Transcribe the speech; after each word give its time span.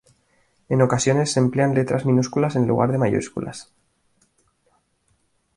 En 0.67 0.81
ocasiones 0.81 1.31
se 1.31 1.39
emplean 1.39 1.75
letras 1.75 2.07
minúsculas 2.07 2.55
en 2.55 2.65
lugar 2.65 2.91
de 2.91 2.97
mayúsculas. 2.97 3.71